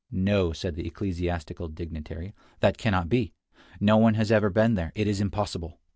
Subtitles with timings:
[0.11, 3.33] "No," said the ecclesiastical dignitary; "that cannot be.
[3.79, 4.91] No one has ever been there.
[4.95, 5.77] It is impossible."